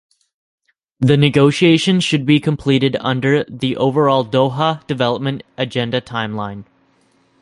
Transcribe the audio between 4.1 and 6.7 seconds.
Doha Development Agenda timeline.